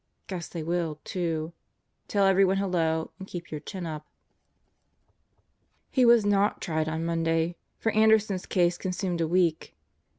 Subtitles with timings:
[0.25, 1.53] Guess they will, too.
[2.07, 4.07] Tell everyone hello and keep your chin up.
[5.91, 9.75] He was not tried on Monday; for Anderson's case consumed a week.